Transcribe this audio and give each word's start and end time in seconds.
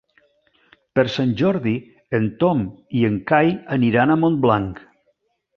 Per 0.99 1.03
Sant 1.15 1.35
Jordi 1.41 1.75
en 2.21 2.25
Tom 2.45 2.65
i 3.03 3.07
en 3.13 3.21
Cai 3.33 3.55
aniran 3.79 4.15
a 4.17 4.21
Montblanc. 4.23 4.85